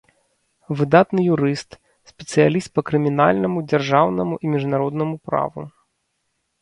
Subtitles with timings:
[0.79, 1.77] Выдатны юрыст,
[2.11, 5.61] спецыяліст па крымінальнаму, дзяржаўнаму і міжнароднаму праву.